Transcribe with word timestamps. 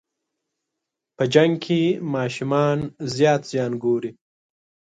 په 1.15 1.23
جنګ 1.33 1.53
کې 1.63 1.81
ماشومان 2.13 2.77
زیات 3.15 3.41
زیان 3.51 3.71
ګوري. 3.83 4.11